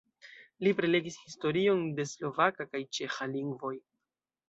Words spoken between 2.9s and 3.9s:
ĉeĥa lingvoj.